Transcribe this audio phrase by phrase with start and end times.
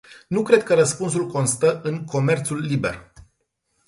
[0.27, 3.11] Nu cred că răspunsul constă în comerțul liber.